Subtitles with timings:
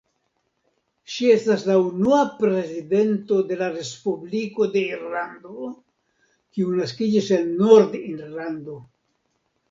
[1.15, 5.67] Ŝi estas la unua prezidento de la Respubliko de Irlando
[6.55, 8.79] kiu naskiĝis en Nord-Irlando.